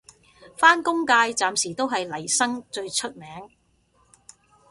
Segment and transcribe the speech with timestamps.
[0.57, 3.51] 返工界暫時都係嚟生最出名